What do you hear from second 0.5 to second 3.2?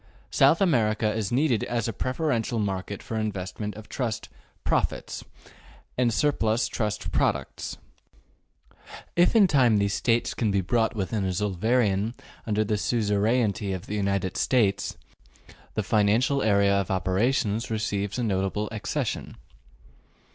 America is needed as a preferential market for